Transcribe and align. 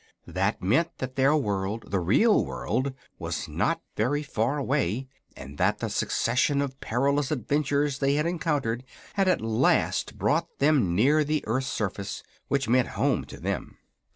That 0.25 0.63
meant 0.63 0.97
that 0.97 1.15
their 1.15 1.35
world 1.35 1.91
the 1.91 1.99
real 1.99 2.43
world 2.43 2.95
was 3.19 3.47
not 3.47 3.81
very 3.95 4.23
far 4.23 4.57
away, 4.57 5.07
and 5.37 5.59
that 5.59 5.77
the 5.77 5.89
succession 5.91 6.59
of 6.59 6.79
perilous 6.79 7.29
adventures 7.29 7.99
they 7.99 8.15
had 8.15 8.25
encountered 8.25 8.83
had 9.13 9.27
at 9.27 9.41
last 9.41 10.17
brought 10.17 10.57
them 10.57 10.95
near 10.95 11.23
the 11.23 11.43
earth's 11.45 11.67
surface, 11.67 12.23
which 12.47 12.67
meant 12.67 12.87
home 12.97 13.25
to 13.25 13.39
them. 13.39 13.77